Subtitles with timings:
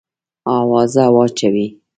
[0.57, 1.65] آوازه واچوې.